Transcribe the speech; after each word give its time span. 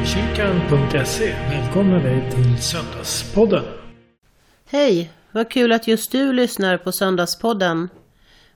Pingstkyrkan.se 0.00 1.34
välkomnar 1.50 2.00
dig 2.00 2.30
till 2.30 2.62
Söndagspodden. 2.62 3.64
Hej! 4.70 5.10
Vad 5.32 5.50
kul 5.50 5.72
att 5.72 5.88
just 5.88 6.12
du 6.12 6.32
lyssnar 6.32 6.78
på 6.78 6.92
Söndagspodden. 6.92 7.88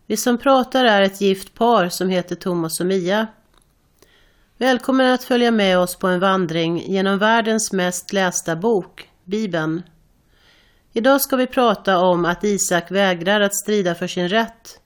Vi 0.06 0.16
som 0.16 0.38
pratar 0.38 0.84
är 0.84 1.02
ett 1.02 1.20
gift 1.20 1.54
par 1.54 1.88
som 1.88 2.08
heter 2.08 2.34
Thomas 2.34 2.80
och 2.80 2.86
Mia. 2.86 3.26
Välkommen 4.58 5.12
att 5.12 5.24
följa 5.24 5.50
med 5.50 5.78
oss 5.78 5.96
på 5.96 6.06
en 6.06 6.20
vandring 6.20 6.92
genom 6.92 7.18
världens 7.18 7.72
mest 7.72 8.12
lästa 8.12 8.56
bok, 8.56 9.08
Bibeln. 9.24 9.82
Idag 10.92 11.20
ska 11.20 11.36
vi 11.36 11.46
prata 11.46 11.98
om 11.98 12.24
att 12.24 12.44
Isak 12.44 12.90
vägrar 12.90 13.40
att 13.40 13.54
strida 13.54 13.94
för 13.94 14.06
sin 14.06 14.28
rätt. 14.28 14.80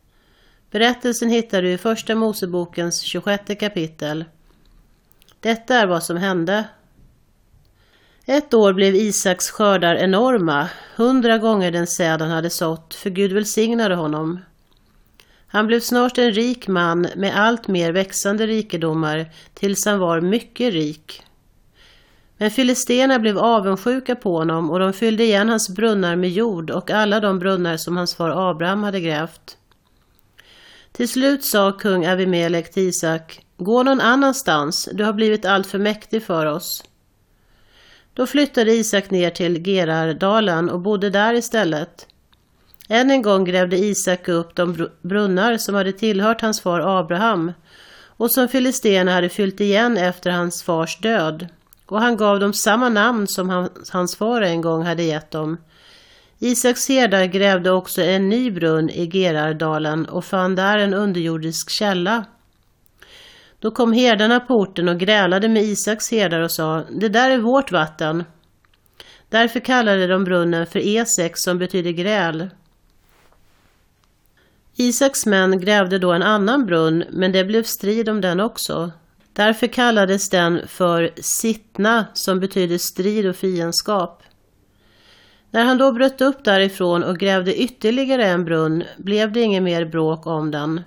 Berättelsen 0.71 1.31
hittar 1.31 1.63
du 1.63 1.73
i 1.73 1.79
Första 1.79 2.15
Mosebokens 2.15 3.01
26 3.01 3.43
kapitel. 3.61 4.25
Detta 5.41 5.75
är 5.75 5.87
vad 5.87 6.03
som 6.03 6.17
hände. 6.17 6.65
Ett 8.27 8.55
år 8.55 8.73
blev 8.73 8.95
Isaks 8.95 9.51
skördar 9.51 9.95
enorma, 9.95 10.69
hundra 10.97 11.39
gånger 11.39 11.71
den 11.71 11.87
säd 11.87 12.21
han 12.21 12.31
hade 12.31 12.51
sått, 12.51 12.95
för 12.95 13.11
Gud 13.11 13.33
välsignade 13.33 13.95
honom. 13.95 14.41
Han 15.47 15.67
blev 15.67 15.81
snart 15.81 16.19
en 16.19 16.33
rik 16.33 16.69
man 16.69 17.09
med 17.17 17.37
allt 17.37 17.69
mer 17.69 17.93
växande 17.93 18.47
rikedomar 18.47 19.31
tills 19.55 19.87
han 19.87 19.99
var 19.99 20.21
mycket 20.21 20.73
rik. 20.73 21.23
Men 22.37 22.51
filisterna 22.51 23.19
blev 23.19 23.39
avundsjuka 23.39 24.17
på 24.17 24.37
honom 24.37 24.71
och 24.71 24.79
de 24.79 24.93
fyllde 24.93 25.25
igen 25.25 25.49
hans 25.49 25.69
brunnar 25.69 26.17
med 26.17 26.31
jord 26.31 26.71
och 26.71 26.91
alla 26.91 27.21
de 27.21 27.39
brunnar 27.39 27.77
som 27.77 27.97
hans 27.97 28.15
far 28.15 28.51
Abraham 28.51 28.83
hade 28.83 29.01
grävt. 29.01 29.57
Till 30.93 31.09
slut 31.09 31.45
sa 31.45 31.73
kung 31.73 32.07
Avimelek 32.07 32.73
till 32.73 32.89
Isak, 32.89 33.41
gå 33.59 33.83
någon 33.83 34.01
annanstans, 34.01 34.89
du 34.93 35.05
har 35.05 35.13
blivit 35.13 35.45
alltför 35.45 35.79
mäktig 35.79 36.23
för 36.23 36.47
oss. 36.47 36.85
Då 38.15 38.27
flyttade 38.27 38.73
Isak 38.73 39.11
ner 39.11 39.31
till 39.31 39.67
Gerardalen 39.67 40.71
och 40.71 40.81
bodde 40.81 41.11
där 41.11 41.35
istället. 41.35 42.07
Än 42.89 43.11
en 43.11 43.23
gång 43.23 43.45
grävde 43.45 43.77
Isak 43.77 44.29
upp 44.29 44.55
de 44.55 44.89
brunnar 45.03 45.57
som 45.57 45.75
hade 45.75 45.93
tillhört 45.93 46.41
hans 46.41 46.61
far 46.61 46.99
Abraham 46.99 47.53
och 48.17 48.31
som 48.31 48.49
filisterna 48.49 49.13
hade 49.13 49.29
fyllt 49.29 49.61
igen 49.61 49.97
efter 49.97 50.31
hans 50.31 50.63
fars 50.63 51.01
död. 51.01 51.49
Och 51.87 52.01
han 52.01 52.17
gav 52.17 52.41
dem 52.41 52.53
samma 52.53 52.89
namn 52.89 53.27
som 53.27 53.69
hans 53.93 54.17
far 54.17 54.43
en 54.43 54.61
gång 54.61 54.83
hade 54.83 55.03
gett 55.03 55.31
dem. 55.31 55.57
Isaks 56.39 56.89
herdar 56.89 57.25
grävde 57.25 57.71
också 57.71 58.03
en 58.03 58.29
ny 58.29 58.51
brunn 58.51 58.91
i 58.91 59.11
Gerardalen 59.13 60.07
och 60.07 60.25
fann 60.25 60.55
där 60.55 60.79
en 60.79 60.95
underjordisk 60.95 61.71
källa. 61.71 62.25
Då 63.61 63.71
kom 63.71 63.93
herdarna 63.93 64.41
på 64.41 64.55
orten 64.55 64.89
och 64.89 64.99
grälade 64.99 65.49
med 65.49 65.63
Isaks 65.63 66.11
herdar 66.11 66.41
och 66.41 66.51
sa, 66.51 66.85
det 66.91 67.09
där 67.09 67.31
är 67.31 67.39
vårt 67.39 67.73
vatten. 67.73 68.25
Därför 69.29 69.61
kallade 69.61 70.07
de 70.07 70.25
brunnen 70.25 70.67
för 70.67 70.79
Esek 70.79 71.33
som 71.35 71.59
betyder 71.59 71.91
gräl. 71.91 72.51
Isaks 74.77 75.27
män 75.27 75.61
grävde 75.61 75.99
då 75.99 76.13
en 76.13 76.23
annan 76.23 76.67
brunn, 76.67 77.05
men 77.11 77.33
det 77.33 77.45
blev 77.45 77.63
strid 77.63 78.09
om 78.09 78.21
den 78.21 78.41
också. 78.41 78.91
Därför 79.33 79.67
kallades 79.67 80.31
den 80.31 80.69
för 80.69 81.11
Sittna, 81.17 82.07
som 82.15 82.41
betyder 82.41 82.79
strid 82.79 83.27
och 83.27 83.37
fiendskap. 83.37 84.23
När 85.51 85.65
han 85.65 85.79
då 85.79 85.93
bröt 85.93 86.21
upp 86.21 86.45
därifrån 86.45 87.05
och 87.05 87.19
grävde 87.19 87.55
ytterligare 87.55 88.27
en 88.27 88.45
brunn 88.45 88.85
blev 88.97 89.33
det 89.33 89.41
inget 89.41 89.63
mer 89.63 89.85
bråk 89.85 90.27
om 90.27 90.51
den. 90.51 90.81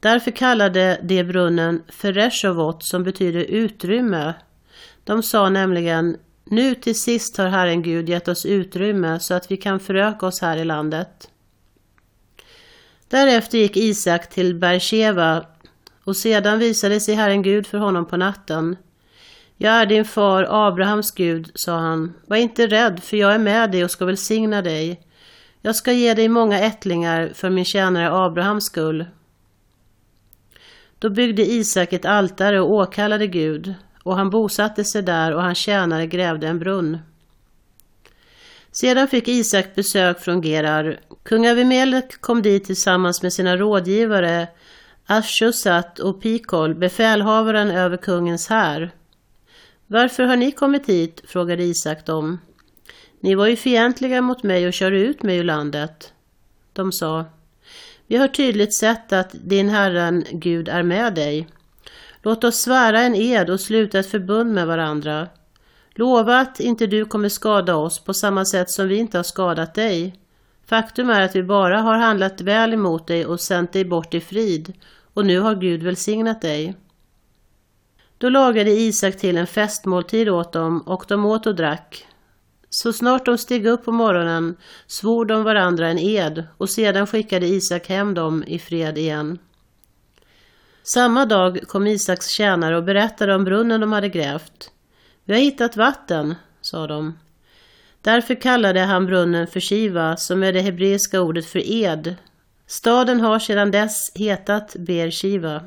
Därför 0.00 0.30
kallade 0.30 1.00
de 1.02 1.24
brunnen 1.24 1.82
för 1.88 2.12
Reshovot 2.12 2.82
som 2.82 3.04
betyder 3.04 3.40
utrymme. 3.40 4.34
De 5.04 5.22
sa 5.22 5.48
nämligen 5.48 6.16
Nu 6.44 6.74
till 6.74 7.00
sist 7.00 7.36
har 7.36 7.46
Herren 7.46 7.82
Gud 7.82 8.08
gett 8.08 8.28
oss 8.28 8.46
utrymme 8.46 9.20
så 9.20 9.34
att 9.34 9.50
vi 9.50 9.56
kan 9.56 9.80
föröka 9.80 10.26
oss 10.26 10.40
här 10.40 10.56
i 10.56 10.64
landet. 10.64 11.30
Därefter 13.08 13.58
gick 13.58 13.76
Isak 13.76 14.30
till 14.30 14.54
Bersheva 14.54 15.46
och 16.04 16.16
sedan 16.16 16.58
visade 16.58 17.00
sig 17.00 17.14
Herren 17.14 17.42
Gud 17.42 17.66
för 17.66 17.78
honom 17.78 18.06
på 18.06 18.16
natten. 18.16 18.76
Jag 19.56 19.74
är 19.74 19.86
din 19.86 20.04
far 20.04 20.46
Abrahams 20.50 21.10
Gud, 21.10 21.50
sa 21.54 21.78
han. 21.78 22.14
Var 22.26 22.36
inte 22.36 22.66
rädd, 22.66 23.00
för 23.02 23.16
jag 23.16 23.34
är 23.34 23.38
med 23.38 23.70
dig 23.70 23.84
och 23.84 23.90
ska 23.90 24.04
välsigna 24.04 24.62
dig. 24.62 25.00
Jag 25.62 25.76
ska 25.76 25.92
ge 25.92 26.14
dig 26.14 26.28
många 26.28 26.60
ättlingar 26.60 27.30
för 27.34 27.50
min 27.50 27.64
tjänare 27.64 28.12
Abrahams 28.12 28.64
skull. 28.64 29.04
Då 31.00 31.10
byggde 31.10 31.42
Isak 31.42 31.92
ett 31.92 32.04
altare 32.04 32.60
och 32.60 32.70
åkallade 32.70 33.26
Gud, 33.26 33.74
och 34.02 34.16
han 34.16 34.30
bosatte 34.30 34.84
sig 34.84 35.02
där 35.02 35.34
och 35.34 35.42
hans 35.42 35.58
tjänare 35.58 36.06
grävde 36.06 36.48
en 36.48 36.58
brunn. 36.58 36.98
Sedan 38.72 39.08
fick 39.08 39.28
Isak 39.28 39.74
besök 39.74 40.20
från 40.20 40.42
Gerar. 40.42 41.00
Kung 41.22 41.46
Avimelek 41.46 42.20
kom 42.20 42.42
dit 42.42 42.64
tillsammans 42.64 43.22
med 43.22 43.32
sina 43.32 43.56
rådgivare 43.56 44.48
Ashusat 45.06 45.98
och 45.98 46.22
Pikol, 46.22 46.74
befälhavaren 46.74 47.70
över 47.70 47.96
kungens 47.96 48.48
här. 48.48 48.90
Varför 49.86 50.22
har 50.22 50.36
ni 50.36 50.52
kommit 50.52 50.88
hit? 50.88 51.22
frågade 51.26 51.62
Isak 51.62 52.06
dem. 52.06 52.38
Ni 53.20 53.34
var 53.34 53.46
ju 53.46 53.56
fientliga 53.56 54.22
mot 54.22 54.42
mig 54.42 54.66
och 54.66 54.72
körde 54.72 54.98
ut 55.00 55.22
mig 55.22 55.38
ur 55.38 55.44
landet. 55.44 56.12
De 56.72 56.92
sa, 56.92 57.24
vi 58.10 58.16
har 58.16 58.28
tydligt 58.28 58.74
sett 58.74 59.12
att 59.12 59.34
din 59.44 59.68
Herren 59.68 60.24
Gud 60.30 60.68
är 60.68 60.82
med 60.82 61.14
dig. 61.14 61.48
Låt 62.22 62.44
oss 62.44 62.56
svära 62.56 63.00
en 63.00 63.14
ed 63.14 63.50
och 63.50 63.60
sluta 63.60 63.98
ett 63.98 64.10
förbund 64.10 64.54
med 64.54 64.66
varandra. 64.66 65.28
Lova 65.94 66.38
att 66.38 66.60
inte 66.60 66.86
du 66.86 67.04
kommer 67.04 67.28
skada 67.28 67.76
oss 67.76 67.98
på 67.98 68.14
samma 68.14 68.44
sätt 68.44 68.70
som 68.70 68.88
vi 68.88 68.96
inte 68.96 69.18
har 69.18 69.22
skadat 69.22 69.74
dig. 69.74 70.14
Faktum 70.66 71.10
är 71.10 71.20
att 71.20 71.36
vi 71.36 71.42
bara 71.42 71.80
har 71.80 71.98
handlat 71.98 72.40
väl 72.40 72.72
emot 72.72 73.06
dig 73.06 73.26
och 73.26 73.40
sänt 73.40 73.72
dig 73.72 73.84
bort 73.84 74.14
i 74.14 74.20
frid, 74.20 74.72
och 75.14 75.26
nu 75.26 75.40
har 75.40 75.54
Gud 75.54 75.82
välsignat 75.82 76.42
dig. 76.42 76.76
Då 78.18 78.28
lagade 78.28 78.70
Isak 78.70 79.18
till 79.18 79.36
en 79.36 79.46
festmåltid 79.46 80.28
åt 80.28 80.52
dem 80.52 80.80
och 80.80 81.04
de 81.08 81.24
åt 81.24 81.46
och 81.46 81.54
drack. 81.54 82.06
Så 82.70 82.92
snart 82.92 83.26
de 83.26 83.38
steg 83.38 83.66
upp 83.66 83.84
på 83.84 83.92
morgonen 83.92 84.56
svor 84.86 85.24
de 85.24 85.44
varandra 85.44 85.88
en 85.88 85.98
ed 85.98 86.46
och 86.56 86.70
sedan 86.70 87.06
skickade 87.06 87.46
Isak 87.46 87.88
hem 87.88 88.14
dem 88.14 88.44
i 88.46 88.58
fred 88.58 88.98
igen. 88.98 89.38
Samma 90.82 91.26
dag 91.26 91.60
kom 91.68 91.86
Isaks 91.86 92.28
tjänare 92.28 92.76
och 92.76 92.84
berättade 92.84 93.34
om 93.34 93.44
brunnen 93.44 93.80
de 93.80 93.92
hade 93.92 94.08
grävt. 94.08 94.70
Vi 95.24 95.34
har 95.34 95.40
hittat 95.40 95.76
vatten, 95.76 96.34
sa 96.60 96.86
de. 96.86 97.18
Därför 98.02 98.34
kallade 98.34 98.80
han 98.80 99.06
brunnen 99.06 99.46
för 99.46 99.60
Shiva, 99.60 100.16
som 100.16 100.42
är 100.42 100.52
det 100.52 100.60
hebreiska 100.60 101.20
ordet 101.20 101.46
för 101.46 101.72
ed. 101.72 102.16
Staden 102.66 103.20
har 103.20 103.38
sedan 103.38 103.70
dess 103.70 104.12
hetat 104.14 104.76
Ber 104.78 105.10
Shiva. 105.10 105.62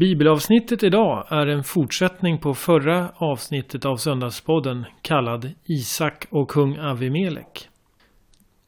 Bibelavsnittet 0.00 0.82
idag 0.82 1.26
är 1.30 1.46
en 1.46 1.64
fortsättning 1.64 2.38
på 2.38 2.54
förra 2.54 3.08
avsnittet 3.16 3.84
av 3.84 3.96
Söndagspodden 3.96 4.84
kallad 5.02 5.50
Isak 5.64 6.26
och 6.30 6.50
kung 6.50 6.78
Avimelek. 6.78 7.68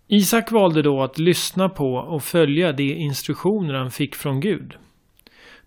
Isak 0.09 0.53
valde 0.53 0.83
då 0.83 1.03
att 1.03 1.19
lyssna 1.19 1.69
på 1.69 1.95
och 1.95 2.23
följa 2.23 2.73
de 2.73 2.95
instruktioner 2.95 3.75
han 3.75 3.91
fick 3.91 4.15
från 4.15 4.41
Gud. 4.41 4.75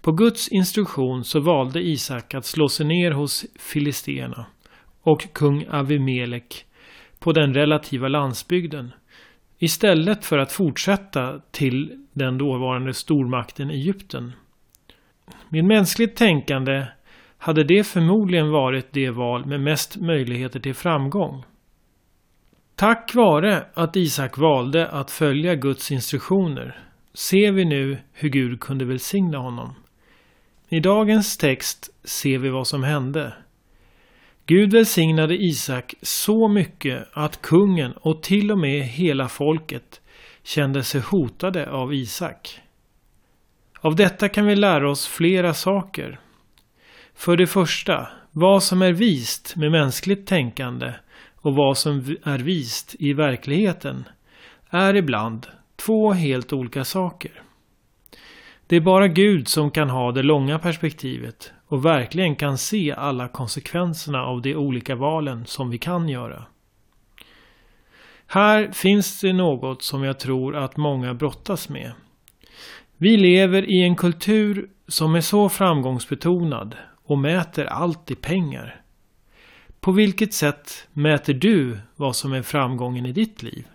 På 0.02 0.12
Guds 0.12 0.48
instruktion 0.52 1.24
så 1.24 1.40
valde 1.40 1.82
Isak 1.82 2.34
att 2.34 2.46
slå 2.46 2.68
sig 2.68 2.86
ner 2.86 3.12
hos 3.12 3.46
filisterna 3.60 4.46
och 5.04 5.34
kung 5.34 5.66
Avimelek 5.70 6.66
på 7.20 7.32
den 7.32 7.54
relativa 7.54 8.08
landsbygden 8.08 8.92
istället 9.60 10.26
för 10.26 10.38
att 10.38 10.52
fortsätta 10.52 11.40
till 11.52 12.06
den 12.14 12.38
dåvarande 12.38 12.94
stormakten 12.94 13.70
Egypten. 13.70 14.32
Med 15.50 15.66
mänskligt 15.66 16.16
tänkande 16.16 16.86
hade 17.38 17.64
det 17.64 17.84
förmodligen 17.84 18.52
varit 18.52 18.94
det 18.94 19.10
val 19.10 19.46
med 19.46 19.62
mest 19.62 19.98
möjligheter 19.98 20.60
till 20.60 20.74
framgång. 20.74 21.44
Tack 22.76 23.16
vare 23.16 23.66
att 23.74 23.96
Isak 23.96 24.38
valde 24.38 24.88
att 24.88 25.12
följa 25.12 25.56
Guds 25.56 25.92
instruktioner 25.92 26.80
ser 27.14 27.52
vi 27.52 27.66
nu 27.66 27.98
hur 28.14 28.30
Gud 28.30 28.60
kunde 28.60 28.86
välsigna 28.86 29.38
honom. 29.38 29.76
I 30.70 30.80
dagens 30.80 31.38
text 31.38 31.90
ser 32.04 32.38
vi 32.38 32.50
vad 32.50 32.68
som 32.68 32.84
hände. 32.84 33.34
Gud 34.46 34.74
välsignade 34.74 35.36
Isak 35.36 35.94
så 36.02 36.48
mycket 36.48 37.08
att 37.14 37.42
kungen 37.42 37.92
och 37.92 38.24
till 38.24 38.52
och 38.52 38.58
med 38.58 38.84
hela 38.84 39.28
folket 39.28 40.02
kände 40.44 40.84
sig 40.84 41.02
hotade 41.02 41.72
av 41.72 41.94
Isak. 41.94 42.60
Av 43.84 43.96
detta 43.96 44.30
kan 44.30 44.46
vi 44.46 44.56
lära 44.56 44.90
oss 44.90 45.08
flera 45.08 45.54
saker. 45.54 46.20
För 47.16 47.38
det 47.38 47.48
första, 47.48 48.08
vad 48.32 48.64
som 48.64 48.82
är 48.82 48.94
vist 48.94 49.56
med 49.56 49.72
mänskligt 49.72 50.28
tänkande 50.28 50.94
och 51.36 51.56
vad 51.56 51.78
som 51.78 52.16
är 52.24 52.38
vist 52.38 52.96
i 53.00 53.14
verkligheten 53.14 54.04
är 54.70 54.96
ibland 54.96 55.48
två 55.76 56.12
helt 56.12 56.54
olika 56.54 56.84
saker. 56.84 57.42
Det 58.68 58.76
är 58.76 58.82
bara 58.82 59.08
Gud 59.08 59.48
som 59.48 59.72
kan 59.72 59.90
ha 59.90 60.12
det 60.12 60.24
långa 60.24 60.60
perspektivet 60.60 61.54
och 61.68 61.86
verkligen 61.86 62.36
kan 62.36 62.58
se 62.58 62.94
alla 62.98 63.28
konsekvenserna 63.28 64.24
av 64.24 64.42
de 64.42 64.56
olika 64.56 64.96
valen 64.96 65.46
som 65.46 65.70
vi 65.70 65.78
kan 65.78 66.10
göra. 66.10 66.46
Här 68.28 68.72
finns 68.72 69.22
det 69.22 69.34
något 69.34 69.84
som 69.84 70.04
jag 70.04 70.20
tror 70.20 70.56
att 70.56 70.78
många 70.78 71.14
brottas 71.14 71.70
med. 71.70 71.92
Vi 73.04 73.18
lever 73.18 73.70
i 73.70 73.84
en 73.84 73.96
kultur 73.96 74.70
som 74.88 75.16
är 75.16 75.22
så 75.22 75.50
framgångsbetonad 75.50 76.78
och 77.04 77.18
mäter 77.18 77.66
allt 77.66 78.12
i 78.12 78.16
pengar. 78.16 78.82
På 79.80 79.92
vilket 79.92 80.34
sätt 80.34 80.88
mäter 80.94 81.34
du 81.34 81.80
vad 81.96 82.16
som 82.16 82.34
är 82.34 82.42
framgången 82.42 83.06
i 83.06 83.12
ditt 83.12 83.44
liv? 83.44 83.68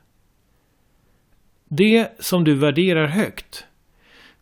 Det 1.69 2.13
som 2.19 2.45
du 2.45 2.55
värderar 2.55 3.07
högt 3.07 3.67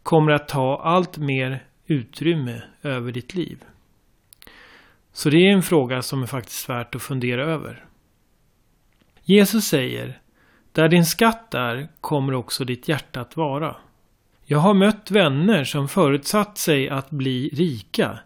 kommer 0.02 0.32
att 0.32 0.48
ta 0.48 0.80
allt 0.84 1.18
mer 1.18 1.64
utrymme 1.86 2.62
över 2.82 3.12
ditt 3.12 3.34
liv. 3.34 3.64
Så 5.12 5.30
det 5.30 5.36
är 5.36 5.52
en 5.52 5.62
fråga 5.62 6.02
som 6.02 6.22
är 6.22 6.26
faktiskt 6.26 6.68
värt 6.68 6.94
att 6.94 7.02
fundera 7.02 7.44
över. 7.44 7.84
Jesus 9.22 9.64
säger 9.64 10.20
Där 10.72 10.88
din 10.88 11.06
skatt 11.06 11.54
är 11.54 11.88
kommer 12.00 12.34
också 12.34 12.64
ditt 12.64 12.88
hjärta 12.88 13.20
att 13.20 13.36
vara. 13.36 13.76
Jag 14.48 14.58
har 14.58 14.74
mött 14.74 15.10
vänner 15.10 15.64
som 15.64 15.88
förutsatt 15.88 16.58
sig 16.58 16.88
att 16.88 17.10
bli 17.10 17.48
rika 17.48 18.18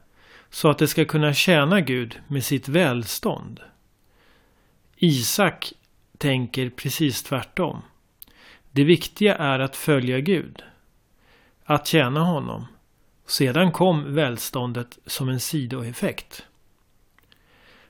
så 0.50 0.70
att 0.70 0.78
de 0.78 0.86
ska 0.86 1.04
kunna 1.04 1.34
tjäna 1.34 1.80
Gud 1.80 2.20
med 2.28 2.44
sitt 2.44 2.68
välstånd. 2.68 3.60
Isak 4.96 5.72
tänker 6.18 6.70
precis 6.70 7.22
tvärtom. 7.22 7.82
Det 8.70 8.84
viktiga 8.84 9.36
är 9.36 9.58
att 9.58 9.76
följa 9.76 10.20
Gud. 10.20 10.62
Att 11.64 11.86
tjäna 11.86 12.20
honom. 12.20 12.66
Sedan 13.26 13.72
kom 13.72 14.14
välståndet 14.14 14.98
som 15.06 15.28
en 15.28 15.40
sidoeffekt. 15.40 16.46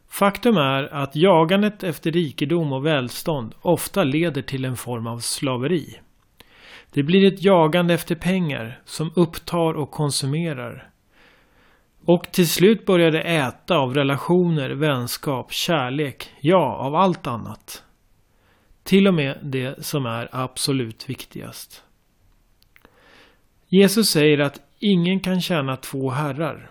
Faktum 0.08 0.56
är 0.56 0.94
att 0.94 1.16
jagandet 1.16 1.82
efter 1.82 2.12
rikedom 2.12 2.72
och 2.72 2.86
välstånd 2.86 3.54
ofta 3.60 4.04
leder 4.04 4.42
till 4.42 4.64
en 4.64 4.76
form 4.76 5.06
av 5.06 5.18
slaveri. 5.18 6.00
Det 6.92 7.02
blir 7.02 7.32
ett 7.32 7.42
jagande 7.42 7.94
efter 7.94 8.14
pengar 8.14 8.81
som 8.84 9.12
upptar 9.16 9.75
och 9.75 9.90
konsumerar. 9.90 10.90
Och 12.04 12.32
till 12.32 12.48
slut 12.48 12.87
börjar 12.87 13.10
det 13.10 13.22
äta 13.22 13.76
av 13.76 13.94
relationer, 13.94 14.70
vänskap, 14.70 15.52
kärlek, 15.52 16.31
ja, 16.40 16.76
av 16.76 16.94
allt 16.94 17.26
annat. 17.26 17.84
Till 18.82 19.08
och 19.08 19.14
med 19.14 19.38
det 19.42 19.84
som 19.84 20.06
är 20.06 20.28
absolut 20.32 21.08
viktigast. 21.08 21.84
Jesus 23.69 24.08
säger 24.08 24.38
att 24.38 24.60
ingen 24.78 25.20
kan 25.20 25.40
tjäna 25.40 25.76
två 25.76 26.10
herrar. 26.10 26.70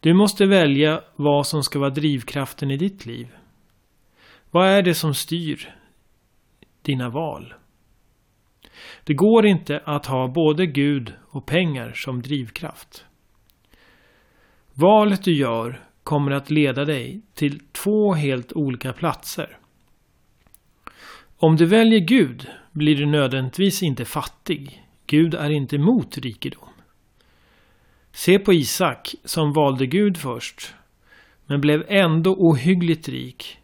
Du 0.00 0.14
måste 0.14 0.46
välja 0.46 1.02
vad 1.16 1.46
som 1.46 1.62
ska 1.62 1.78
vara 1.78 1.90
drivkraften 1.90 2.70
i 2.70 2.76
ditt 2.76 3.06
liv. 3.06 3.28
Vad 4.50 4.68
är 4.68 4.82
det 4.82 4.94
som 4.94 5.14
styr 5.14 5.74
dina 6.82 7.08
val? 7.08 7.54
Det 9.08 9.14
går 9.14 9.46
inte 9.46 9.80
att 9.84 10.06
ha 10.06 10.28
både 10.28 10.66
Gud 10.66 11.12
och 11.30 11.46
pengar 11.46 11.92
som 11.94 12.22
drivkraft. 12.22 13.04
Valet 14.74 15.24
du 15.24 15.32
gör 15.32 15.80
kommer 16.02 16.30
att 16.32 16.50
leda 16.50 16.84
dig 16.84 17.20
till 17.34 17.60
två 17.72 18.12
helt 18.12 18.52
olika 18.52 18.92
platser. 18.92 19.58
Om 21.36 21.56
du 21.56 21.66
väljer 21.66 22.00
Gud 22.00 22.46
blir 22.72 22.96
du 22.96 23.06
nödvändigtvis 23.06 23.82
inte 23.82 24.04
fattig. 24.04 24.84
Gud 25.06 25.34
är 25.34 25.50
inte 25.50 25.76
emot 25.76 26.18
rikedom. 26.18 26.68
Se 28.12 28.38
på 28.38 28.52
Isak 28.52 29.14
som 29.24 29.52
valde 29.52 29.86
Gud 29.86 30.16
först, 30.16 30.74
men 31.46 31.60
blev 31.60 31.84
ändå 31.88 32.34
ohyggligt 32.38 33.08
rik, 33.08 33.58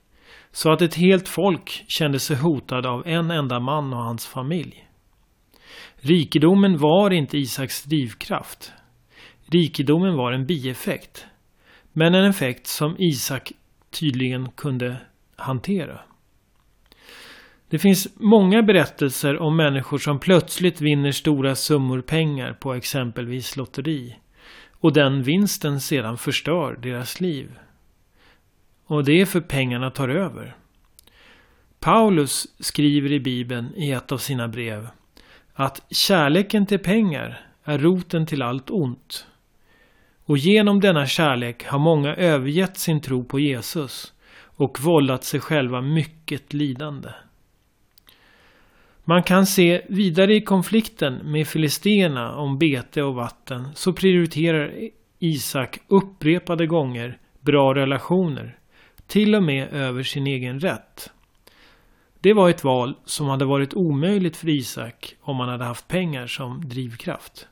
så 0.53 0.73
att 0.73 0.83
ett 0.83 0.95
helt 0.95 1.29
folk 1.29 1.85
kände 1.89 2.19
sig 2.19 2.37
hotad 2.37 2.87
av 2.87 3.07
en 3.07 3.31
enda 3.31 3.61
man 3.61 3.93
och 3.93 4.03
hans 4.03 4.27
familj. 4.27 4.85
Rikedomen 6.07 6.79
var 6.79 7.11
inte 7.11 7.39
Isaks 7.39 7.85
drivkraft. 7.85 8.73
Rikedomen 9.47 10.17
var 10.17 10.33
en 10.33 10.47
bieffekt, 10.47 11.27
men 11.93 12.15
en 12.15 12.25
effekt 12.25 12.67
som 12.67 12.97
Isak 12.99 13.53
tydligen 13.91 14.51
kunde 14.51 14.97
hantera. 15.37 16.01
Det 17.71 17.79
finns 17.79 18.09
många 18.21 18.63
berättelser 18.63 19.39
om 19.39 19.57
människor 19.57 19.99
som 19.99 20.21
plötsligt 20.21 20.81
vinner 20.81 21.11
stora 21.11 21.55
summor 21.55 22.01
pengar 22.01 22.53
på 22.53 22.75
exempelvis 22.75 23.57
lotteri. 23.57 24.17
Och 24.71 24.93
den 24.93 25.23
vinsten 25.23 25.81
sedan 25.81 26.17
förstör 26.19 26.79
deras 26.83 27.21
liv. 27.21 27.59
Och 28.87 29.05
det 29.05 29.21
är 29.21 29.27
för 29.27 29.41
pengarna 29.41 29.91
tar 29.91 30.09
över. 30.09 30.57
Paulus 31.81 32.47
skriver 32.61 33.13
i 33.13 33.21
Bibeln 33.21 33.75
i 33.77 33.91
ett 33.91 34.13
av 34.13 34.19
sina 34.19 34.49
brev 34.49 34.89
att 35.55 35.83
kärleken 35.91 36.67
till 36.67 36.79
pengar 36.79 37.47
är 37.65 37.79
roten 37.79 38.27
till 38.27 38.43
allt 38.43 38.71
ont. 38.71 39.27
Och 40.25 40.39
genom 40.39 40.81
denna 40.81 41.07
kärlek 41.07 41.67
har 41.67 41.79
många 41.79 42.15
övergett 42.15 42.79
sin 42.79 43.01
tro 43.01 43.25
på 43.25 43.41
Jesus 43.41 44.13
och 44.57 44.81
vållat 44.81 45.25
sig 45.25 45.41
själva 45.41 45.81
mycket 45.81 46.53
lidande. 46.53 47.09
Man 49.05 49.23
kan 49.23 49.47
se 49.47 49.83
vidare 49.89 50.35
i 50.35 50.41
konflikten 50.41 51.15
med 51.15 51.49
filisterna 51.49 52.37
om 52.37 52.59
bete 52.59 53.03
och 53.03 53.15
vatten 53.15 53.69
så 53.75 53.93
prioriterar 53.93 54.73
Isak 55.19 55.79
upprepade 55.89 56.67
gånger 56.67 57.19
bra 57.41 57.75
relationer, 57.75 58.59
till 59.07 59.35
och 59.35 59.43
med 59.43 59.73
över 59.73 60.03
sin 60.03 60.27
egen 60.27 60.61
rätt. 60.61 61.11
Det 62.25 62.33
var 62.33 62.51
ett 62.51 62.65
val 62.65 62.97
som 63.05 63.27
hade 63.27 63.45
varit 63.45 63.75
omöjligt 63.75 64.37
för 64.37 64.49
Isak 64.49 65.17
om 65.21 65.41
han 65.41 65.49
hade 65.49 65.65
haft 65.65 65.89
pengar 65.89 66.27
som 66.27 66.69
drivkraft. 66.69 67.49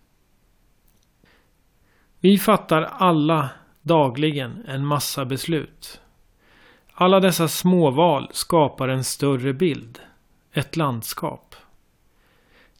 Vi 2.20 2.38
fattar 2.38 2.82
alla 2.82 3.50
dagligen 3.82 4.64
en 4.66 4.86
massa 4.86 5.24
beslut. 5.24 6.00
Alla 6.92 7.20
dessa 7.20 7.48
småval 7.48 8.30
skapar 8.32 8.88
en 8.88 9.04
större 9.04 9.52
bild. 9.52 9.98
Ett 10.52 10.76
landskap. 10.76 11.56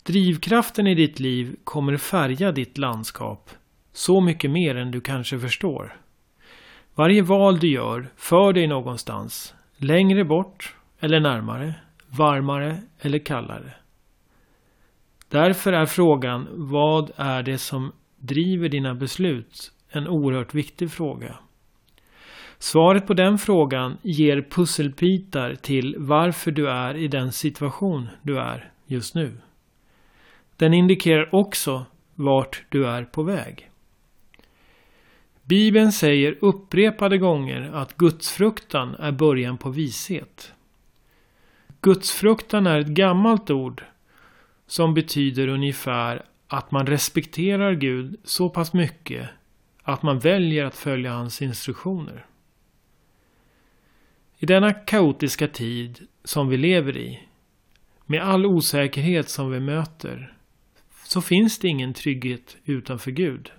Drivkraften 0.03 0.87
i 0.87 0.95
ditt 0.95 1.21
liv 1.21 1.57
kommer 1.65 1.97
färga 1.97 2.53
ditt 2.53 2.79
landskap 2.79 3.51
så 3.93 4.21
mycket 4.21 4.51
mer 4.51 4.77
än 4.77 4.91
du 4.91 5.01
kanske 5.01 5.39
förstår. 5.41 5.97
Varje 6.95 7.23
val 7.23 7.59
du 7.59 7.69
gör 7.69 8.09
för 8.17 8.53
dig 8.53 8.67
någonstans. 8.67 9.55
Längre 9.77 10.25
bort 10.25 10.77
eller 11.03 11.21
närmare. 11.21 11.75
Varmare 12.19 12.79
eller 13.01 13.19
kallare. 13.19 13.75
Därför 15.29 15.73
är 15.73 15.87
frågan 15.87 16.49
vad 16.53 17.11
är 17.17 17.43
det 17.43 17.59
som 17.59 17.93
driver 18.17 18.69
dina 18.69 18.95
beslut 18.95 19.73
en 19.89 20.09
oerhört 20.09 20.55
viktig 20.55 20.91
fråga. 20.91 21.39
Svaret 22.59 23.07
på 23.07 23.15
den 23.15 23.39
frågan 23.39 23.99
ger 24.03 24.43
pusselbitar 24.51 25.55
till 25.55 25.97
varför 25.99 26.51
du 26.51 26.71
är 26.71 26.97
i 26.97 27.09
den 27.09 27.33
situation 27.33 28.09
du 28.23 28.39
är 28.39 28.73
just 28.87 29.15
nu. 29.15 29.33
Den 30.57 30.75
indikerar 30.75 31.35
också 31.35 31.87
vart 32.15 32.65
du 32.69 32.87
är 32.87 33.05
på 33.05 33.23
väg. 33.23 33.71
Bibeln 35.45 35.93
säger 35.93 36.39
upprepade 36.41 37.19
gånger 37.19 37.71
att 37.75 37.97
gudsfruktan 37.97 38.95
är 38.95 39.13
början 39.13 39.59
på 39.59 39.71
vishet. 39.71 40.55
Gudsfruktan 41.85 42.67
är 42.67 42.79
ett 42.79 42.87
gammalt 42.87 43.51
ord 43.51 43.85
som 44.67 44.95
betyder 44.95 45.49
ungefär 45.49 46.27
att 46.49 46.71
man 46.71 46.87
respekterar 46.87 47.75
Gud 47.75 48.21
så 48.25 48.51
pass 48.51 48.73
mycket 48.73 49.29
att 49.83 50.03
man 50.03 50.19
väljer 50.19 50.65
att 50.65 50.77
följa 50.77 51.13
hans 51.13 51.43
instruktioner. 51.43 52.27
I 54.39 54.47
denna 54.47 54.73
kaotiska 54.73 55.49
tid 55.49 56.07
som 56.25 56.49
vi 56.49 56.57
lever 56.57 56.97
i, 56.97 57.29
med 58.07 58.23
all 58.23 58.47
osäkerhet 58.47 59.29
som 59.29 59.51
vi 59.51 59.61
möter, 59.61 60.37
så 61.05 61.21
finns 61.21 61.59
det 61.59 61.69
ingen 61.69 61.95
trygghet 61.95 62.57
utanför 62.65 63.11
Gud. 63.11 63.53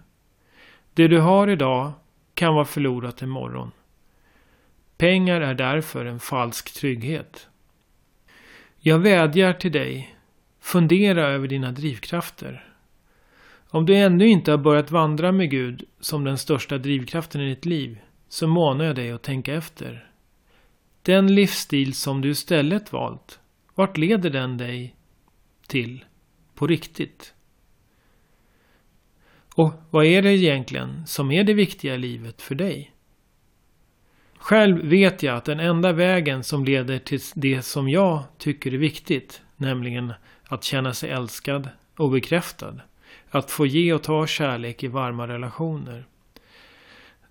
Det 0.93 1.07
du 1.07 1.19
har 1.19 1.47
idag 1.47 1.91
kan 2.33 2.53
vara 2.53 2.65
förlorat 2.65 3.21
imorgon. 3.21 3.71
Pengar 4.97 5.41
är 5.41 5.53
därför 5.53 6.05
en 6.05 6.19
falsk 6.19 6.73
trygghet. 6.73 7.47
Jag 8.85 8.99
vädjar 8.99 9.53
till 9.53 9.71
dig, 9.71 10.15
fundera 10.59 11.27
över 11.27 11.47
dina 11.47 11.71
drivkrafter. 11.71 12.73
Om 13.69 13.85
du 13.85 13.95
ännu 13.95 14.27
inte 14.27 14.51
har 14.51 14.57
börjat 14.57 14.91
vandra 14.91 15.31
med 15.31 15.49
Gud 15.49 15.83
som 15.99 16.23
den 16.23 16.37
största 16.37 16.77
drivkraften 16.77 17.41
i 17.41 17.49
ditt 17.49 17.65
liv, 17.65 17.99
så 18.29 18.47
manar 18.47 18.85
jag 18.85 18.95
dig 18.95 19.11
att 19.11 19.23
tänka 19.23 19.53
efter. 19.53 20.09
Den 21.01 21.35
livsstil 21.35 21.93
som 21.93 22.21
du 22.21 22.29
istället 22.29 22.93
valt, 22.93 23.39
vart 23.75 23.97
leder 23.97 24.29
den 24.29 24.57
dig 24.57 24.95
till 25.67 26.05
på 26.55 26.67
riktigt? 26.67 27.33
Och 29.55 29.73
vad 29.89 30.05
är 30.05 30.21
det 30.21 30.31
egentligen 30.31 31.07
som 31.07 31.31
är 31.31 31.43
det 31.43 31.53
viktiga 31.53 31.95
i 31.95 31.97
livet 31.97 32.41
för 32.41 32.55
dig? 32.55 32.92
Själv 34.43 34.85
vet 34.85 35.23
jag 35.23 35.35
att 35.38 35.45
den 35.45 35.59
enda 35.59 35.91
vägen 35.93 36.43
som 36.43 36.65
leder 36.65 37.00
till 37.00 37.19
det 37.35 37.62
som 37.62 37.89
jag 37.89 38.23
tycker 38.38 38.73
är 38.73 38.77
viktigt, 38.77 39.41
nämligen 39.57 40.13
att 40.43 40.63
känna 40.63 40.93
sig 40.93 41.09
älskad 41.09 41.69
och 41.97 42.12
bekräftad, 42.12 42.75
att 43.29 43.51
få 43.51 43.65
ge 43.65 43.93
och 43.93 44.03
ta 44.03 44.27
kärlek 44.27 44.83
i 44.83 44.88
varma 44.88 45.27
relationer. 45.27 46.05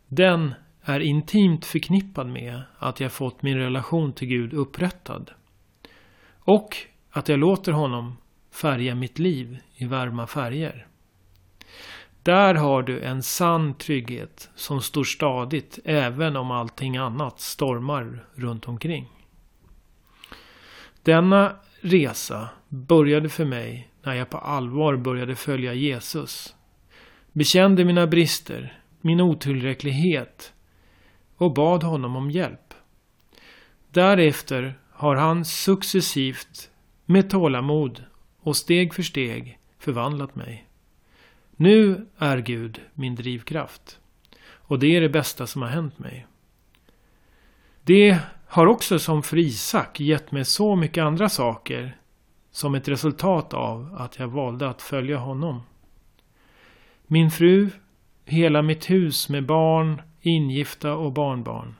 Den 0.08 0.54
är 0.82 1.00
intimt 1.00 1.64
förknippad 1.64 2.26
med 2.26 2.62
att 2.78 3.00
jag 3.00 3.12
fått 3.12 3.42
min 3.42 3.58
relation 3.58 4.12
till 4.12 4.28
Gud 4.28 4.52
upprättad. 4.52 5.30
Och 6.38 6.76
att 7.10 7.28
jag 7.28 7.38
låter 7.38 7.72
honom 7.72 8.16
färga 8.50 8.94
mitt 8.94 9.18
liv 9.18 9.58
i 9.74 9.86
varma 9.86 10.26
färger. 10.26 10.86
Där 12.22 12.54
har 12.54 12.82
du 12.82 13.00
en 13.00 13.22
sann 13.22 13.74
trygghet 13.74 14.50
som 14.54 14.82
står 14.82 15.04
stadigt 15.04 15.78
även 15.84 16.36
om 16.36 16.50
allting 16.50 16.96
annat 16.96 17.40
stormar 17.40 18.26
runt 18.34 18.68
omkring. 18.68 19.08
Denna 21.02 21.56
resa 21.80 22.48
började 22.68 23.28
för 23.28 23.44
mig 23.44 23.88
när 24.02 24.14
jag 24.14 24.30
på 24.30 24.38
allvar 24.38 24.96
började 24.96 25.36
följa 25.36 25.74
Jesus. 25.74 26.54
Bekände 27.32 27.84
mina 27.84 28.06
brister, 28.06 28.80
min 29.00 29.20
otillräcklighet 29.20 30.52
och 31.36 31.54
bad 31.54 31.82
honom 31.82 32.16
om 32.16 32.30
hjälp. 32.30 32.74
Därefter 33.90 34.78
har 34.92 35.16
han 35.16 35.44
successivt 35.44 36.70
med 37.04 37.30
tålamod 37.30 38.04
och 38.40 38.56
steg 38.56 38.94
för 38.94 39.02
steg 39.02 39.58
förvandlat 39.78 40.34
mig. 40.34 40.68
Nu 41.62 42.06
är 42.18 42.38
Gud 42.38 42.80
min 42.94 43.14
drivkraft. 43.14 43.98
Och 44.44 44.78
det 44.78 44.96
är 44.96 45.00
det 45.00 45.08
bästa 45.08 45.46
som 45.46 45.62
har 45.62 45.68
hänt 45.68 45.98
mig. 45.98 46.26
Det 47.82 48.18
har 48.46 48.66
också 48.66 48.98
som 48.98 49.22
för 49.22 49.38
Isak 49.38 50.00
gett 50.00 50.32
mig 50.32 50.44
så 50.44 50.76
mycket 50.76 51.04
andra 51.04 51.28
saker 51.28 51.96
som 52.50 52.74
ett 52.74 52.88
resultat 52.88 53.54
av 53.54 53.96
att 53.98 54.18
jag 54.18 54.28
valde 54.28 54.68
att 54.68 54.82
följa 54.82 55.16
honom. 55.16 55.62
Min 57.06 57.30
fru, 57.30 57.70
hela 58.24 58.62
mitt 58.62 58.90
hus 58.90 59.28
med 59.28 59.46
barn, 59.46 60.02
ingifta 60.20 60.94
och 60.94 61.12
barnbarn. 61.12 61.74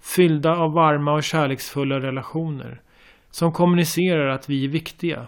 Fyllda 0.00 0.56
av 0.56 0.72
varma 0.72 1.12
och 1.12 1.24
kärleksfulla 1.24 2.00
relationer 2.00 2.82
som 3.30 3.52
kommunicerar 3.52 4.28
att 4.28 4.48
vi 4.48 4.64
är 4.64 4.68
viktiga 4.68 5.26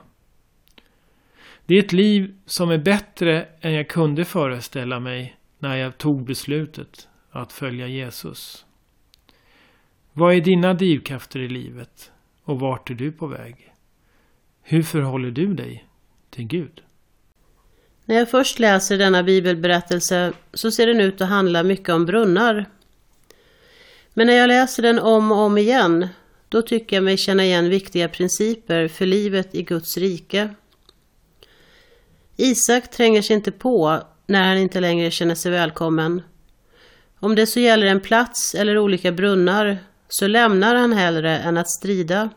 det 1.66 1.74
är 1.74 1.78
ett 1.78 1.92
liv 1.92 2.34
som 2.46 2.70
är 2.70 2.78
bättre 2.78 3.46
än 3.60 3.72
jag 3.72 3.88
kunde 3.88 4.24
föreställa 4.24 5.00
mig 5.00 5.36
när 5.58 5.76
jag 5.76 5.98
tog 5.98 6.24
beslutet 6.24 7.08
att 7.30 7.52
följa 7.52 7.88
Jesus. 7.88 8.64
Vad 10.12 10.34
är 10.34 10.40
dina 10.40 10.74
drivkrafter 10.74 11.40
i 11.40 11.48
livet 11.48 12.12
och 12.44 12.60
vart 12.60 12.90
är 12.90 12.94
du 12.94 13.12
på 13.12 13.26
väg? 13.26 13.72
Hur 14.62 14.82
förhåller 14.82 15.30
du 15.30 15.54
dig 15.54 15.88
till 16.30 16.44
Gud? 16.44 16.82
När 18.04 18.14
jag 18.14 18.30
först 18.30 18.58
läser 18.58 18.98
denna 18.98 19.22
bibelberättelse 19.22 20.32
så 20.54 20.70
ser 20.70 20.86
den 20.86 21.00
ut 21.00 21.20
att 21.20 21.28
handla 21.28 21.62
mycket 21.62 21.88
om 21.88 22.06
brunnar. 22.06 22.66
Men 24.14 24.26
när 24.26 24.34
jag 24.34 24.48
läser 24.48 24.82
den 24.82 24.98
om 24.98 25.32
och 25.32 25.38
om 25.38 25.58
igen, 25.58 26.08
då 26.48 26.62
tycker 26.62 26.96
jag 26.96 27.02
mig 27.02 27.16
känna 27.16 27.44
igen 27.44 27.68
viktiga 27.68 28.08
principer 28.08 28.88
för 28.88 29.06
livet 29.06 29.54
i 29.54 29.62
Guds 29.62 29.96
rike. 29.96 30.54
Isak 32.36 32.90
tränger 32.90 33.22
sig 33.22 33.36
inte 33.36 33.52
på 33.52 34.00
när 34.26 34.42
han 34.42 34.58
inte 34.58 34.80
längre 34.80 35.10
känner 35.10 35.34
sig 35.34 35.52
välkommen. 35.52 36.22
Om 37.20 37.34
det 37.34 37.46
så 37.46 37.60
gäller 37.60 37.86
en 37.86 38.00
plats 38.00 38.54
eller 38.54 38.78
olika 38.78 39.12
brunnar 39.12 39.78
så 40.08 40.26
lämnar 40.26 40.74
han 40.74 40.92
hellre 40.92 41.38
än 41.38 41.56
att 41.56 41.70
strida. 41.70 42.30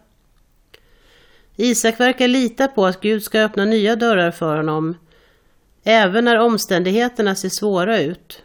Isak 1.55 1.99
verkar 1.99 2.27
lita 2.27 2.67
på 2.67 2.85
att 2.85 3.01
Gud 3.01 3.23
ska 3.23 3.41
öppna 3.41 3.65
nya 3.65 3.95
dörrar 3.95 4.31
för 4.31 4.57
honom, 4.57 4.97
även 5.83 6.25
när 6.25 6.39
omständigheterna 6.39 7.35
ser 7.35 7.49
svåra 7.49 7.99
ut. 7.99 8.43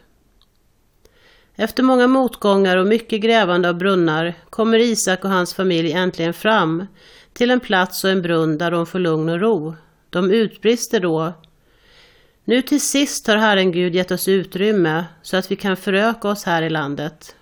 Efter 1.55 1.83
många 1.83 2.07
motgångar 2.07 2.77
och 2.77 2.87
mycket 2.87 3.21
grävande 3.21 3.69
av 3.69 3.77
brunnar 3.77 4.33
kommer 4.49 4.79
Isak 4.79 5.23
och 5.23 5.29
hans 5.29 5.53
familj 5.53 5.91
äntligen 5.91 6.33
fram 6.33 6.85
till 7.33 7.51
en 7.51 7.59
plats 7.59 8.03
och 8.03 8.09
en 8.09 8.21
brunn 8.21 8.57
där 8.57 8.71
de 8.71 8.85
får 8.85 8.99
lugn 8.99 9.29
och 9.29 9.39
ro. 9.39 9.75
De 10.09 10.31
utbrister 10.31 10.99
då 10.99 11.33
nu 12.45 12.61
till 12.61 12.81
sist 12.81 13.27
har 13.27 13.37
Herren 13.37 13.71
Gud 13.71 13.95
gett 13.95 14.11
oss 14.11 14.27
utrymme 14.27 15.05
så 15.21 15.37
att 15.37 15.51
vi 15.51 15.55
kan 15.55 15.77
föröka 15.77 16.27
oss 16.27 16.43
här 16.43 16.61
i 16.61 16.69
landet. 16.69 17.35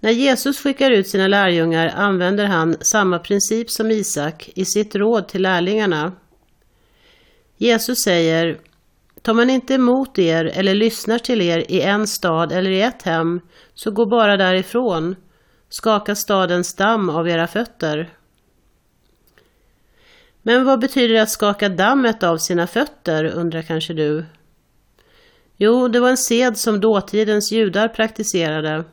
När 0.00 0.10
Jesus 0.10 0.60
skickar 0.60 0.90
ut 0.90 1.08
sina 1.08 1.26
lärjungar 1.26 1.88
använder 1.96 2.44
han 2.44 2.76
samma 2.80 3.18
princip 3.18 3.70
som 3.70 3.90
Isak 3.90 4.50
i 4.54 4.64
sitt 4.64 4.94
råd 4.94 5.28
till 5.28 5.42
lärlingarna. 5.42 6.12
Jesus 7.56 7.98
säger 8.04 8.60
Tar 9.22 9.34
man 9.34 9.50
inte 9.50 9.74
emot 9.74 10.18
er 10.18 10.44
eller 10.44 10.74
lyssnar 10.74 11.18
till 11.18 11.42
er 11.42 11.70
i 11.70 11.80
en 11.80 12.06
stad 12.06 12.52
eller 12.52 12.70
i 12.70 12.82
ett 12.82 13.02
hem, 13.02 13.40
så 13.74 13.90
gå 13.90 14.06
bara 14.06 14.36
därifrån. 14.36 15.16
Skaka 15.68 16.14
stadens 16.14 16.74
damm 16.74 17.10
av 17.10 17.28
era 17.28 17.46
fötter. 17.46 18.12
Men 20.46 20.64
vad 20.64 20.80
betyder 20.80 21.14
det 21.14 21.22
att 21.22 21.30
skaka 21.30 21.68
dammet 21.68 22.22
av 22.22 22.38
sina 22.38 22.66
fötter, 22.66 23.24
undrar 23.24 23.62
kanske 23.62 23.92
du? 23.94 24.24
Jo, 25.56 25.88
det 25.88 26.00
var 26.00 26.10
en 26.10 26.16
sed 26.16 26.58
som 26.58 26.80
dåtidens 26.80 27.52
judar 27.52 27.88
praktiserade. 27.88 28.84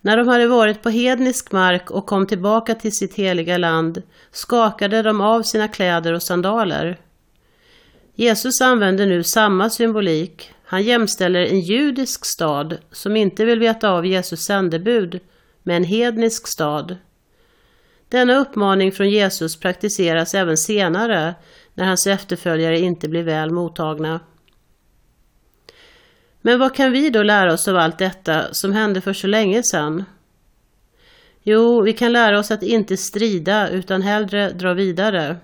När 0.00 0.16
de 0.16 0.28
hade 0.28 0.46
varit 0.46 0.82
på 0.82 0.90
hednisk 0.90 1.52
mark 1.52 1.90
och 1.90 2.06
kom 2.06 2.26
tillbaka 2.26 2.74
till 2.74 2.92
sitt 2.92 3.14
heliga 3.14 3.58
land 3.58 4.02
skakade 4.30 5.02
de 5.02 5.20
av 5.20 5.42
sina 5.42 5.68
kläder 5.68 6.12
och 6.12 6.22
sandaler. 6.22 6.98
Jesus 8.14 8.60
använder 8.60 9.06
nu 9.06 9.22
samma 9.22 9.70
symbolik. 9.70 10.52
Han 10.64 10.82
jämställer 10.82 11.40
en 11.40 11.60
judisk 11.60 12.24
stad 12.24 12.78
som 12.92 13.16
inte 13.16 13.44
vill 13.44 13.58
veta 13.58 13.90
av 13.90 14.06
Jesus 14.06 14.40
sändebud 14.40 15.20
med 15.62 15.76
en 15.76 15.84
hednisk 15.84 16.48
stad. 16.48 16.96
Denna 18.08 18.36
uppmaning 18.36 18.92
från 18.92 19.10
Jesus 19.10 19.60
praktiseras 19.60 20.34
även 20.34 20.56
senare 20.56 21.34
när 21.74 21.84
hans 21.84 22.06
efterföljare 22.06 22.78
inte 22.78 23.08
blir 23.08 23.22
väl 23.22 23.50
mottagna. 23.50 24.20
Men 26.40 26.58
vad 26.58 26.74
kan 26.74 26.92
vi 26.92 27.10
då 27.10 27.22
lära 27.22 27.52
oss 27.52 27.68
av 27.68 27.76
allt 27.76 27.98
detta 27.98 28.54
som 28.54 28.72
hände 28.72 29.00
för 29.00 29.12
så 29.12 29.26
länge 29.26 29.62
sedan? 29.62 30.04
Jo, 31.42 31.82
vi 31.82 31.92
kan 31.92 32.12
lära 32.12 32.38
oss 32.38 32.50
att 32.50 32.62
inte 32.62 32.96
strida 32.96 33.68
utan 33.68 34.02
hellre 34.02 34.50
dra 34.50 34.74
vidare. 34.74 35.36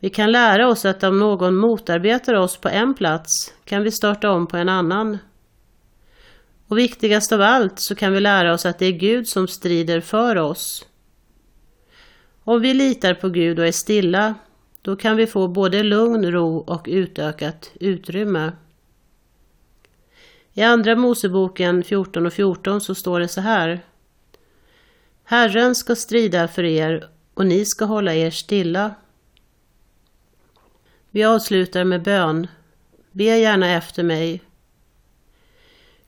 Vi 0.00 0.10
kan 0.10 0.32
lära 0.32 0.68
oss 0.68 0.84
att 0.84 1.02
om 1.02 1.18
någon 1.18 1.56
motarbetar 1.56 2.34
oss 2.34 2.56
på 2.56 2.68
en 2.68 2.94
plats 2.94 3.54
kan 3.64 3.82
vi 3.82 3.90
starta 3.90 4.30
om 4.30 4.46
på 4.46 4.56
en 4.56 4.68
annan. 4.68 5.18
Och 6.68 6.78
viktigast 6.78 7.32
av 7.32 7.40
allt 7.40 7.74
så 7.76 7.94
kan 7.94 8.12
vi 8.12 8.20
lära 8.20 8.54
oss 8.54 8.66
att 8.66 8.78
det 8.78 8.86
är 8.86 8.92
Gud 8.92 9.28
som 9.28 9.48
strider 9.48 10.00
för 10.00 10.36
oss. 10.36 10.86
Om 12.46 12.60
vi 12.60 12.74
litar 12.74 13.14
på 13.14 13.28
Gud 13.28 13.58
och 13.58 13.66
är 13.66 13.72
stilla, 13.72 14.34
då 14.82 14.96
kan 14.96 15.16
vi 15.16 15.26
få 15.26 15.48
både 15.48 15.82
lugn, 15.82 16.32
ro 16.32 16.56
och 16.56 16.86
utökat 16.88 17.70
utrymme. 17.80 18.52
I 20.52 20.62
Andra 20.62 20.96
Moseboken 20.96 21.82
14 21.82 22.26
och 22.26 22.32
14 22.32 22.80
så 22.80 22.94
står 22.94 23.20
det 23.20 23.28
så 23.28 23.40
här. 23.40 23.80
Herren 25.24 25.74
ska 25.74 25.96
strida 25.96 26.48
för 26.48 26.64
er 26.64 27.08
och 27.34 27.46
ni 27.46 27.64
ska 27.64 27.84
hålla 27.84 28.14
er 28.14 28.30
stilla. 28.30 28.94
Vi 31.10 31.24
avslutar 31.24 31.84
med 31.84 32.02
bön. 32.02 32.46
Be 33.12 33.24
gärna 33.24 33.70
efter 33.70 34.02
mig. 34.02 34.42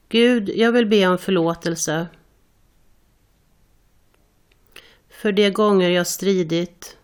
Gud, 0.08 0.48
jag 0.48 0.72
vill 0.72 0.86
be 0.86 1.06
om 1.06 1.18
förlåtelse 1.18 2.06
för 5.16 5.32
de 5.32 5.50
gånger 5.50 5.90
jag 5.90 6.06
stridit. 6.06 6.96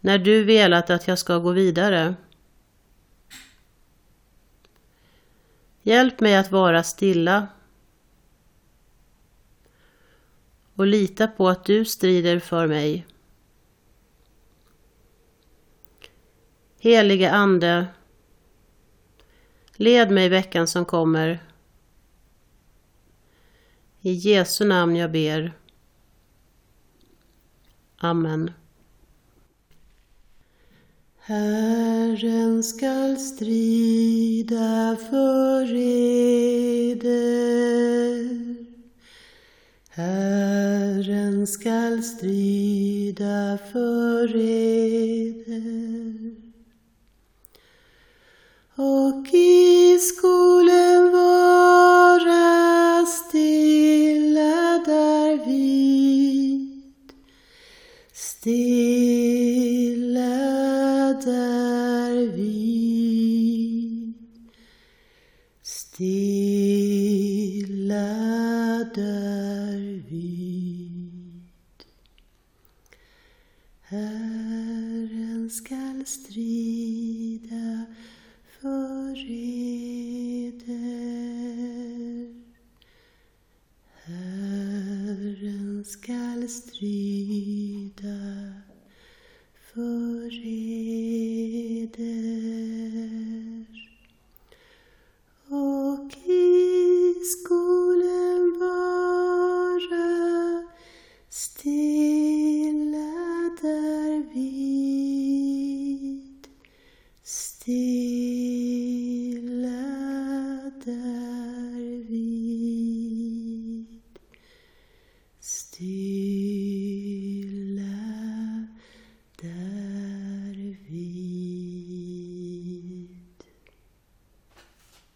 När 0.00 0.18
du 0.18 0.44
velat 0.44 0.90
att 0.90 1.08
jag 1.08 1.18
ska 1.18 1.38
gå 1.38 1.50
vidare. 1.50 2.14
Hjälp 5.82 6.20
mig 6.20 6.36
att 6.36 6.50
vara 6.50 6.82
stilla 6.82 7.48
och 10.74 10.86
lita 10.86 11.26
på 11.26 11.48
att 11.48 11.64
du 11.64 11.84
strider 11.84 12.38
för 12.38 12.66
mig. 12.66 13.06
Helige 16.78 17.30
Ande, 17.30 17.86
led 19.76 20.10
mig 20.10 20.28
veckan 20.28 20.66
som 20.66 20.84
kommer 20.84 21.51
i 24.02 24.12
Jesu 24.12 24.64
namn 24.64 24.96
jag 24.96 25.12
ber. 25.12 25.52
Amen. 27.96 28.50
Herren 31.18 32.62
skall 32.62 33.16
strida 33.16 34.96
för 35.10 35.74
eder. 36.82 37.12
Herren 39.90 41.46
skall 41.46 42.02
strida 42.02 43.58
för 43.72 44.36
eder. 44.36 45.72
Och 48.74 49.34
i 49.34 49.98
skolan 49.98 51.12
var 51.12 51.41
Stilla 65.64 66.61